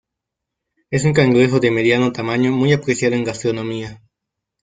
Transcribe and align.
Es 0.89 1.05
un 1.05 1.13
cangrejo 1.13 1.59
de 1.59 1.69
mediano 1.69 2.11
tamaño 2.11 2.51
muy 2.51 2.73
apreciado 2.73 3.13
en 3.13 3.23
gastronomía. 3.23 4.01